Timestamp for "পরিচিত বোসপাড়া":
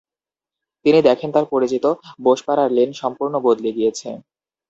1.53-2.65